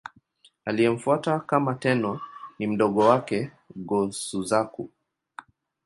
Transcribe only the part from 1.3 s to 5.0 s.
kama Tenno ni mdogo wake, Go-Suzaku.